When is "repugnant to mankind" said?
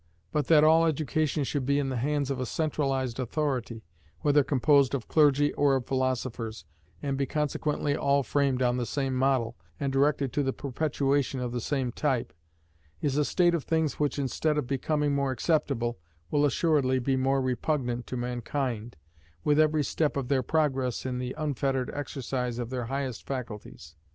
17.39-18.95